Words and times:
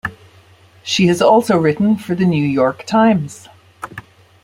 She 0.81 1.05
has 1.09 1.21
also 1.21 1.59
written 1.59 1.95
for 1.95 2.15
"The 2.15 2.25
New 2.25 2.43
York 2.43 2.87
Times". 2.87 3.47